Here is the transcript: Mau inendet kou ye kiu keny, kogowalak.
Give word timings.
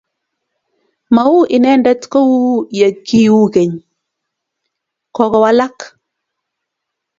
Mau 1.15 1.33
inendet 1.57 2.01
kou 2.13 2.31
ye 2.77 2.87
kiu 3.07 3.39
keny, 3.53 3.73
kogowalak. 5.15 5.77